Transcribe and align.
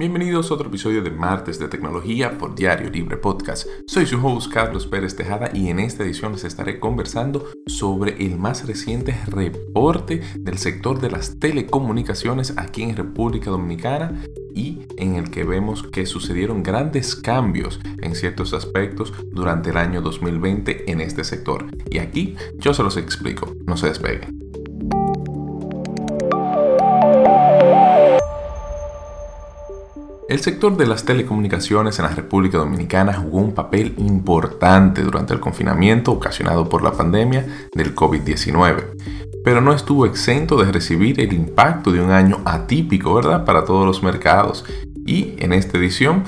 Bienvenidos 0.00 0.50
a 0.50 0.54
otro 0.54 0.68
episodio 0.68 1.02
de 1.02 1.10
Martes 1.10 1.58
de 1.58 1.68
Tecnología 1.68 2.38
por 2.38 2.54
Diario 2.54 2.88
Libre 2.88 3.18
Podcast. 3.18 3.66
Soy 3.86 4.06
su 4.06 4.26
host 4.26 4.50
Carlos 4.50 4.86
Pérez 4.86 5.14
Tejada 5.14 5.50
y 5.52 5.68
en 5.68 5.78
esta 5.78 6.04
edición 6.04 6.32
les 6.32 6.44
estaré 6.44 6.80
conversando 6.80 7.50
sobre 7.66 8.16
el 8.24 8.38
más 8.38 8.66
reciente 8.66 9.14
reporte 9.26 10.22
del 10.38 10.56
sector 10.56 11.02
de 11.02 11.10
las 11.10 11.38
telecomunicaciones 11.38 12.54
aquí 12.56 12.82
en 12.82 12.96
República 12.96 13.50
Dominicana 13.50 14.22
y 14.54 14.86
en 14.96 15.16
el 15.16 15.30
que 15.30 15.44
vemos 15.44 15.82
que 15.82 16.06
sucedieron 16.06 16.62
grandes 16.62 17.14
cambios 17.14 17.78
en 18.00 18.14
ciertos 18.14 18.54
aspectos 18.54 19.12
durante 19.32 19.68
el 19.68 19.76
año 19.76 20.00
2020 20.00 20.90
en 20.90 21.02
este 21.02 21.24
sector. 21.24 21.66
Y 21.90 21.98
aquí 21.98 22.36
yo 22.56 22.72
se 22.72 22.82
los 22.82 22.96
explico, 22.96 23.54
no 23.66 23.76
se 23.76 23.88
despeguen. 23.88 24.39
El 30.30 30.38
sector 30.38 30.76
de 30.76 30.86
las 30.86 31.04
telecomunicaciones 31.04 31.98
en 31.98 32.04
la 32.04 32.12
República 32.14 32.56
Dominicana 32.56 33.14
jugó 33.14 33.38
un 33.38 33.52
papel 33.52 33.94
importante 33.98 35.02
durante 35.02 35.34
el 35.34 35.40
confinamiento 35.40 36.12
ocasionado 36.12 36.68
por 36.68 36.84
la 36.84 36.92
pandemia 36.92 37.68
del 37.74 37.96
COVID-19, 37.96 39.42
pero 39.42 39.60
no 39.60 39.72
estuvo 39.72 40.06
exento 40.06 40.56
de 40.56 40.70
recibir 40.70 41.20
el 41.20 41.32
impacto 41.32 41.90
de 41.90 42.00
un 42.00 42.12
año 42.12 42.42
atípico, 42.44 43.12
¿verdad?, 43.12 43.44
para 43.44 43.64
todos 43.64 43.84
los 43.84 44.04
mercados. 44.04 44.64
Y 45.04 45.34
en 45.38 45.52
esta 45.52 45.78
edición 45.78 46.22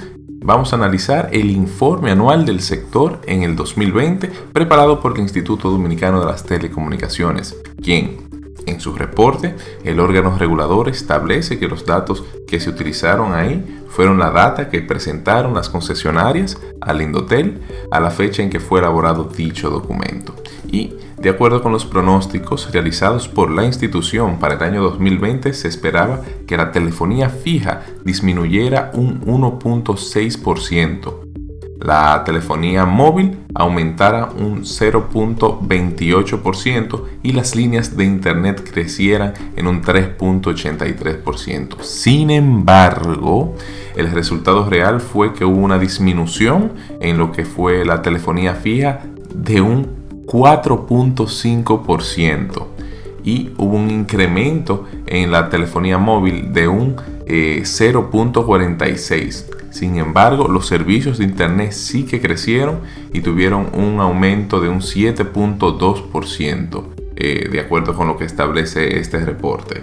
vamos 0.45 0.73
a 0.73 0.77
analizar 0.77 1.28
el 1.30 1.48
informe 1.53 2.11
anual 2.11 2.45
del 2.45 2.61
sector 2.61 3.20
en 3.28 3.45
el 3.45 3.55
2020 3.55 4.33
preparado 4.53 4.98
por 4.98 5.12
el 5.12 5.20
Instituto 5.20 5.70
Dominicano 5.70 6.19
de 6.19 6.27
las 6.27 6.42
Telecomunicaciones, 6.42 7.56
quien 7.80 8.31
en 8.66 8.80
su 8.80 8.95
reporte, 8.95 9.55
el 9.84 10.01
órgano 10.01 10.37
regulador 10.39 10.89
establece 10.89 11.59
que 11.59 11.69
los 11.69 11.87
datos 11.87 12.25
que 12.47 12.61
se 12.61 12.70
utilizaron 12.70 13.34
ahí 13.34 13.80
fueron 13.89 14.19
la 14.19 14.30
data 14.30 14.70
que 14.70 14.80
presentaron 14.80 15.55
las 15.55 15.69
concesionarias 15.69 16.59
al 16.80 17.03
Indotel 17.03 17.61
a 17.91 18.01
la 18.01 18.11
fecha 18.11 18.42
en 18.42 18.51
que 18.51 18.61
fue 18.61 18.81
elaborado 18.81 19.25
dicho 19.25 19.70
documento. 19.70 20.34
Y, 20.70 20.95
de 21.19 21.28
acuerdo 21.28 21.62
con 21.62 21.73
los 21.73 21.84
pronósticos 21.84 22.73
realizados 22.73 23.28
por 23.28 23.51
la 23.51 23.64
institución 23.64 24.39
para 24.39 24.55
el 24.55 24.62
año 24.62 24.83
2020, 24.83 25.53
se 25.53 25.69
esperaba 25.69 26.23
que 26.47 26.56
la 26.56 26.73
telefonía 26.73 27.29
fija 27.29 27.83
disminuyera 28.05 28.91
un 28.95 29.20
1.6%, 29.20 31.22
la 31.83 32.22
telefonía 32.25 32.86
móvil 32.86 33.38
aumentara 33.55 34.27
un 34.27 34.62
0.28% 34.62 37.02
y 37.22 37.33
las 37.33 37.55
líneas 37.56 37.94
de 37.97 38.05
internet 38.05 38.70
crecieran 38.72 39.34
en 39.56 39.66
un 39.66 39.83
3.83%. 39.83 41.83
Sin 41.83 42.30
embargo, 42.30 43.56
el 43.97 44.08
resultado 44.11 44.70
real 44.70 45.00
fue 45.00 45.33
que 45.34 45.44
hubo 45.44 45.58
una 45.58 45.78
disminución 45.78 46.72
en 47.00 47.19
lo 47.19 47.33
que 47.33 47.44
fue 47.44 47.84
la 47.84 48.00
telefonía 48.02 48.55
fija 48.55 49.00
de 49.34 49.61
un 49.61 50.00
4.5% 50.27 52.67
y 53.24 53.50
hubo 53.58 53.77
un 53.77 53.91
incremento 53.91 54.86
en 55.06 55.33
la 55.33 55.48
telefonía 55.48 55.98
móvil 55.98 56.52
de 56.52 56.69
un 56.69 56.94
0.46%. 57.27 59.61
Sin 59.73 59.97
embargo, 59.97 60.47
los 60.48 60.67
servicios 60.67 61.19
de 61.19 61.25
Internet 61.25 61.73
sí 61.73 62.05
que 62.05 62.20
crecieron 62.20 62.81
y 63.12 63.23
tuvieron 63.23 63.70
un 63.73 64.01
aumento 64.01 64.61
de 64.61 64.69
un 64.69 64.81
7.2%, 64.81 66.84
eh, 67.17 67.48
de 67.51 67.61
acuerdo 67.61 67.95
con 67.95 68.06
lo 68.06 68.19
que 68.19 68.27
establece 68.27 68.98
este 68.98 69.25
reporte. 69.25 69.81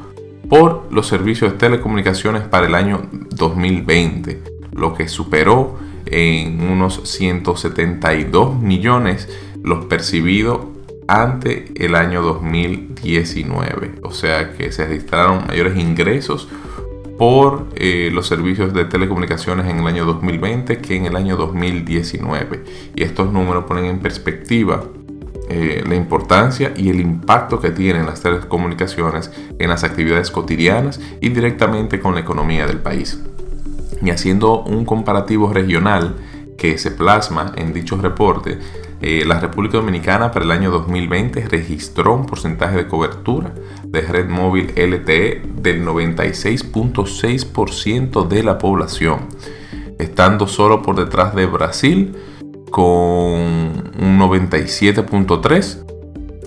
por 0.49 0.87
los 0.91 1.07
servicios 1.07 1.53
de 1.53 1.57
telecomunicaciones 1.57 2.43
para 2.43 2.67
el 2.67 2.75
año 2.75 3.07
2020, 3.31 4.43
lo 4.73 4.93
que 4.93 5.07
superó 5.07 5.79
en 6.05 6.61
unos 6.61 7.01
172 7.03 8.59
millones 8.59 9.29
los 9.63 9.85
percibidos 9.85 10.59
ante 11.07 11.71
el 11.75 11.95
año 11.95 12.21
2019. 12.21 13.95
O 14.03 14.11
sea 14.11 14.53
que 14.53 14.71
se 14.71 14.85
registraron 14.85 15.47
mayores 15.47 15.77
ingresos 15.77 16.47
por 17.17 17.67
eh, 17.75 18.09
los 18.11 18.27
servicios 18.27 18.73
de 18.73 18.85
telecomunicaciones 18.85 19.67
en 19.67 19.79
el 19.79 19.87
año 19.87 20.05
2020 20.05 20.79
que 20.79 20.95
en 20.95 21.05
el 21.05 21.15
año 21.15 21.35
2019. 21.35 22.63
Y 22.95 23.03
estos 23.03 23.31
números 23.31 23.65
ponen 23.65 23.85
en 23.85 23.99
perspectiva 23.99 24.83
eh, 25.49 25.83
la 25.87 25.95
importancia 25.95 26.73
y 26.75 26.89
el 26.89 26.99
impacto 26.99 27.59
que 27.59 27.71
tienen 27.71 28.05
las 28.05 28.21
telecomunicaciones 28.21 29.31
en 29.59 29.69
las 29.69 29.83
actividades 29.83 30.31
cotidianas 30.31 30.99
y 31.21 31.29
directamente 31.29 31.99
con 31.99 32.15
la 32.15 32.21
economía 32.21 32.65
del 32.65 32.79
país. 32.79 33.21
Y 34.01 34.09
haciendo 34.09 34.63
un 34.63 34.85
comparativo 34.85 35.53
regional 35.53 36.15
que 36.57 36.77
se 36.77 36.91
plasma 36.91 37.51
en 37.55 37.73
dicho 37.73 37.97
reporte, 37.97 38.57
eh, 39.05 39.25
la 39.25 39.37
República 39.37 39.79
Dominicana 39.79 40.31
para 40.31 40.45
el 40.45 40.51
año 40.51 40.71
2020 40.71 41.49
registró 41.49 42.15
un 42.15 42.25
porcentaje 42.25 42.77
de 42.77 42.87
cobertura 42.87 43.53
de 43.83 43.99
red 43.99 44.29
móvil 44.29 44.71
LTE 44.77 45.41
del 45.57 45.85
96.6% 45.85 48.29
de 48.29 48.43
la 48.43 48.57
población, 48.57 49.27
estando 49.99 50.47
solo 50.47 50.81
por 50.81 50.95
detrás 50.95 51.35
de 51.35 51.47
Brasil 51.47 52.15
con 52.71 52.81
un 52.81 54.19
97.3% 54.19 55.85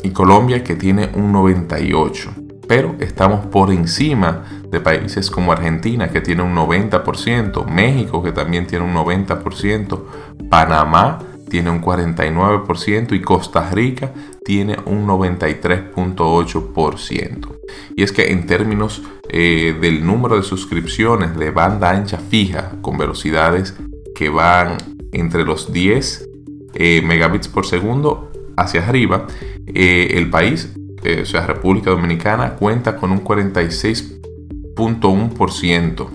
y 0.02 0.12
Colombia 0.12 0.64
que 0.64 0.76
tiene 0.76 1.10
un 1.14 1.34
98%. 1.34 2.30
Pero 2.66 2.94
estamos 3.00 3.44
por 3.44 3.70
encima 3.70 4.44
de 4.70 4.80
países 4.80 5.30
como 5.30 5.52
Argentina 5.52 6.08
que 6.08 6.22
tiene 6.22 6.42
un 6.42 6.56
90%, 6.56 7.66
México 7.66 8.22
que 8.22 8.32
también 8.32 8.66
tiene 8.66 8.86
un 8.86 8.94
90%, 8.94 10.00
Panamá 10.48 11.18
tiene 11.48 11.70
un 11.70 11.80
49% 11.80 13.14
y 13.14 13.22
Costa 13.22 13.70
Rica 13.70 14.12
tiene 14.44 14.76
un 14.84 15.06
93.8%. 15.06 17.56
Y 17.96 18.02
es 18.02 18.12
que 18.12 18.32
en 18.32 18.46
términos 18.46 19.00
eh, 19.28 19.74
del 19.80 20.04
número 20.04 20.36
de 20.36 20.42
suscripciones 20.42 21.34
de 21.36 21.50
banda 21.50 21.90
ancha 21.90 22.18
fija 22.18 22.72
con 22.82 22.98
velocidades 22.98 23.74
que 24.14 24.28
van 24.28 24.76
entre 25.12 25.44
los 25.44 25.72
10 25.72 26.28
eh, 26.74 27.00
megabits 27.02 27.48
por 27.48 27.64
segundo 27.66 28.30
hacia 28.56 28.86
arriba, 28.86 29.26
eh, 29.66 30.10
el 30.14 30.30
país, 30.30 30.72
o 31.22 31.24
sea, 31.24 31.46
República 31.46 31.90
Dominicana, 31.90 32.54
cuenta 32.54 32.96
con 32.96 33.12
un 33.12 33.22
46.1%. 33.22 36.08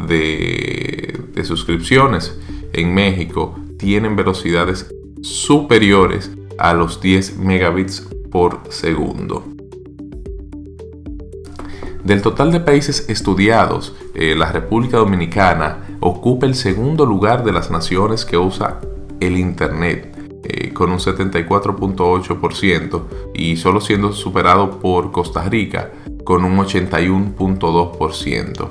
de, 0.07 1.19
suscripciones 1.43 2.39
en 2.71 2.93
México 2.93 3.55
tienen 3.77 4.15
velocidades 4.15 4.93
superiores 5.21 6.31
a 6.57 6.73
los 6.73 7.01
10 7.01 7.37
megabits 7.37 8.07
por 8.31 8.61
segundo. 8.69 9.52
Del 12.03 12.21
total 12.21 12.51
de 12.51 12.59
países 12.59 13.05
estudiados, 13.07 13.95
eh, 14.13 14.35
la 14.35 14.51
República 14.51 14.97
Dominicana 14.97 15.87
ocupa 16.01 16.45
el 16.45 16.55
segundo 16.55 17.05
lugar 17.05 17.45
de 17.45 17.53
las 17.53 17.71
naciones 17.71 18.25
que 18.25 18.37
usa 18.37 18.81
el 19.21 19.37
Internet, 19.37 20.13
eh, 20.43 20.73
con 20.73 20.91
un 20.91 20.99
74.8% 20.99 23.07
y 23.33 23.55
solo 23.55 23.79
siendo 23.79 24.11
superado 24.11 24.79
por 24.79 25.13
Costa 25.13 25.47
Rica, 25.47 25.91
con 26.25 26.43
un 26.43 26.57
81.2%. 26.57 28.69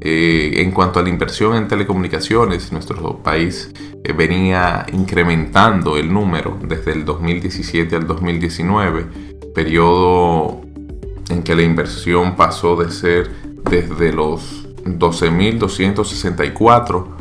Eh, 0.00 0.62
en 0.62 0.70
cuanto 0.70 1.00
a 1.00 1.02
la 1.02 1.10
inversión 1.10 1.56
en 1.56 1.68
telecomunicaciones, 1.68 2.72
nuestro 2.72 3.18
país 3.18 3.70
venía 4.16 4.86
incrementando 4.94 5.98
el 5.98 6.10
número 6.10 6.56
desde 6.66 6.92
el 6.92 7.04
2017 7.04 7.94
al 7.94 8.06
2019, 8.06 9.04
periodo 9.54 10.69
en 11.40 11.44
que 11.44 11.54
la 11.54 11.62
inversión 11.62 12.36
pasó 12.36 12.76
de 12.76 12.90
ser 12.90 13.30
desde 13.64 14.12
los 14.12 14.68
12.264 14.84 17.19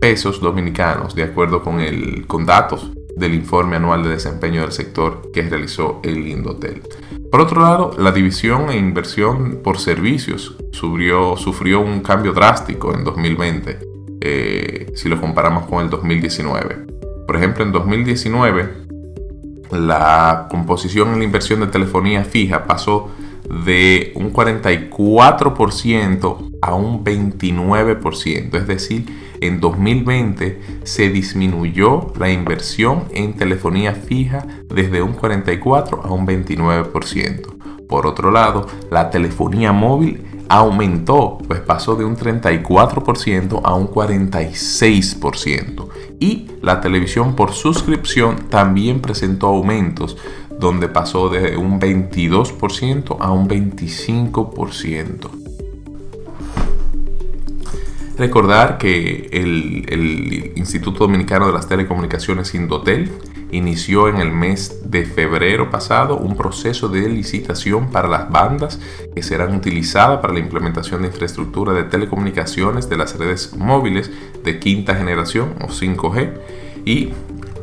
pesos 0.00 0.40
dominicanos, 0.40 1.14
de 1.14 1.24
acuerdo 1.24 1.62
con, 1.62 1.80
el, 1.80 2.26
con 2.26 2.46
datos 2.46 2.92
del 3.14 3.34
informe 3.34 3.76
anual 3.76 4.02
de 4.02 4.08
desempeño 4.08 4.62
del 4.62 4.72
sector 4.72 5.30
que 5.34 5.42
realizó 5.42 6.00
el 6.02 6.26
Indotel. 6.26 6.80
Por 7.30 7.42
otro 7.42 7.60
lado, 7.60 7.90
la 7.98 8.12
división 8.12 8.70
e 8.70 8.78
inversión 8.78 9.60
por 9.62 9.78
servicios 9.78 10.56
sufrió, 10.72 11.36
sufrió 11.36 11.80
un 11.80 12.00
cambio 12.00 12.32
drástico 12.32 12.94
en 12.94 13.04
2020 13.04 13.95
eh, 14.28 14.92
si 14.94 15.08
lo 15.08 15.20
comparamos 15.20 15.66
con 15.66 15.84
el 15.84 15.90
2019. 15.90 16.86
Por 17.26 17.36
ejemplo, 17.36 17.64
en 17.64 17.72
2019 17.72 18.86
la 19.70 20.46
composición 20.50 21.12
en 21.12 21.18
la 21.18 21.24
inversión 21.24 21.60
de 21.60 21.68
telefonía 21.68 22.24
fija 22.24 22.66
pasó 22.66 23.10
de 23.64 24.12
un 24.16 24.32
44% 24.32 26.50
a 26.60 26.74
un 26.74 27.04
29%. 27.04 28.56
Es 28.56 28.66
decir, 28.66 29.06
en 29.40 29.60
2020 29.60 30.60
se 30.82 31.10
disminuyó 31.10 32.12
la 32.18 32.28
inversión 32.30 33.04
en 33.12 33.34
telefonía 33.34 33.92
fija 33.92 34.44
desde 34.68 35.02
un 35.02 35.12
44 35.12 36.02
a 36.02 36.12
un 36.12 36.26
29%. 36.26 37.55
Por 37.88 38.06
otro 38.06 38.30
lado, 38.30 38.66
la 38.90 39.10
telefonía 39.10 39.72
móvil 39.72 40.24
aumentó, 40.48 41.38
pues 41.46 41.60
pasó 41.60 41.96
de 41.96 42.04
un 42.04 42.16
34% 42.16 43.60
a 43.64 43.74
un 43.74 43.88
46%. 43.88 45.88
Y 46.20 46.46
la 46.62 46.80
televisión 46.80 47.36
por 47.36 47.52
suscripción 47.52 48.48
también 48.48 49.00
presentó 49.00 49.48
aumentos, 49.48 50.16
donde 50.58 50.88
pasó 50.88 51.28
de 51.28 51.56
un 51.56 51.80
22% 51.80 53.16
a 53.20 53.30
un 53.30 53.48
25%. 53.48 55.30
Recordar 58.16 58.78
que 58.78 59.28
el, 59.32 59.84
el, 59.88 60.52
Instituto 60.56 61.00
Dominicano 61.00 61.48
de 61.48 61.52
las 61.52 61.68
Telecomunicaciones 61.68 62.54
Indotel 62.54 63.12
inició 63.52 64.08
en 64.08 64.16
el 64.16 64.32
mes 64.32 64.90
de 64.90 65.04
febrero 65.04 65.70
pasado 65.70 66.16
un 66.16 66.36
proceso 66.36 66.88
de 66.88 67.08
licitación 67.08 67.90
para 67.90 68.08
las 68.08 68.30
bandas 68.30 68.80
que 69.14 69.22
serán 69.22 69.54
utilizadas 69.54 70.20
para 70.20 70.32
la 70.32 70.40
implementación 70.40 71.02
de 71.02 71.08
infraestructura 71.08 71.72
de 71.72 71.84
telecomunicaciones 71.84 72.88
de 72.88 72.96
las 72.96 73.16
redes 73.18 73.56
móviles 73.56 74.10
de 74.44 74.58
quinta 74.58 74.94
generación 74.94 75.54
o 75.62 75.68
5G. 75.68 76.32
Y 76.84 77.12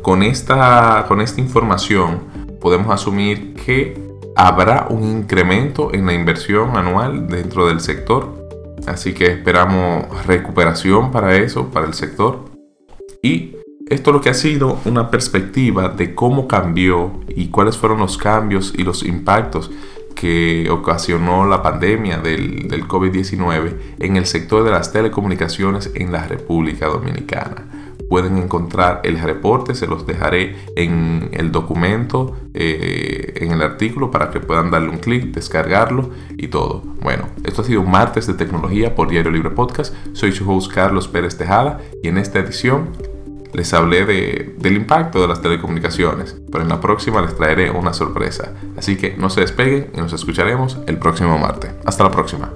con 0.02 0.22
esta, 0.22 1.04
con 1.08 1.20
esta 1.20 1.40
información 1.40 2.20
podemos 2.60 2.92
asumir 2.92 3.54
que 3.54 4.02
habrá 4.36 4.86
un 4.90 5.04
incremento 5.04 5.94
en 5.94 6.06
la 6.06 6.14
inversión 6.14 6.76
anual 6.76 7.28
dentro 7.28 7.66
del 7.66 7.80
sector. 7.80 8.44
Así 8.86 9.14
que 9.14 9.26
esperamos 9.26 10.26
recuperación 10.26 11.10
para 11.10 11.36
eso, 11.36 11.70
para 11.70 11.86
el 11.86 11.94
sector. 11.94 12.44
Y 13.22 13.53
esto 13.90 14.12
lo 14.12 14.20
que 14.20 14.30
ha 14.30 14.34
sido 14.34 14.80
una 14.84 15.10
perspectiva 15.10 15.88
de 15.88 16.14
cómo 16.14 16.48
cambió 16.48 17.20
y 17.28 17.48
cuáles 17.48 17.76
fueron 17.76 17.98
los 17.98 18.16
cambios 18.16 18.72
y 18.76 18.82
los 18.82 19.02
impactos 19.02 19.70
que 20.14 20.70
ocasionó 20.70 21.46
la 21.46 21.62
pandemia 21.62 22.18
del, 22.18 22.68
del 22.68 22.86
COVID-19 22.86 23.74
en 23.98 24.16
el 24.16 24.26
sector 24.26 24.64
de 24.64 24.70
las 24.70 24.92
telecomunicaciones 24.92 25.90
en 25.94 26.12
la 26.12 26.26
República 26.26 26.86
Dominicana. 26.86 27.64
Pueden 28.08 28.36
encontrar 28.38 29.00
el 29.04 29.18
reporte, 29.18 29.74
se 29.74 29.86
los 29.86 30.06
dejaré 30.06 30.56
en 30.76 31.30
el 31.32 31.50
documento, 31.50 32.36
eh, 32.52 33.32
en 33.36 33.52
el 33.52 33.62
artículo, 33.62 34.10
para 34.10 34.30
que 34.30 34.40
puedan 34.40 34.70
darle 34.70 34.90
un 34.90 34.98
clic, 34.98 35.24
descargarlo 35.34 36.10
y 36.36 36.48
todo. 36.48 36.82
Bueno, 37.02 37.28
esto 37.44 37.62
ha 37.62 37.64
sido 37.64 37.80
un 37.80 37.90
martes 37.90 38.26
de 38.26 38.34
tecnología 38.34 38.94
por 38.94 39.08
Diario 39.08 39.30
Libre 39.30 39.50
Podcast. 39.50 39.94
Soy 40.12 40.32
su 40.32 40.48
host 40.48 40.72
Carlos 40.72 41.08
Pérez 41.08 41.36
Tejada 41.36 41.80
y 42.02 42.08
en 42.08 42.18
esta 42.18 42.38
edición 42.38 42.90
les 43.54 43.72
hablé 43.72 44.04
del 44.04 44.76
impacto 44.76 45.20
de 45.20 45.28
las 45.28 45.40
telecomunicaciones, 45.40 46.36
pero 46.50 46.62
en 46.62 46.68
la 46.68 46.80
próxima 46.80 47.22
les 47.22 47.36
traeré 47.36 47.70
una 47.70 47.92
sorpresa. 47.92 48.52
Así 48.76 48.96
que 48.96 49.16
no 49.16 49.30
se 49.30 49.40
despeguen 49.40 49.90
y 49.94 49.98
nos 49.98 50.12
escucharemos 50.12 50.78
el 50.86 50.98
próximo 50.98 51.38
martes. 51.38 51.70
Hasta 51.84 52.04
la 52.04 52.10
próxima. 52.10 52.50